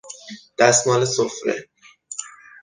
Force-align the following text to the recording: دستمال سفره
دستمال 0.57 1.05
سفره 1.05 1.67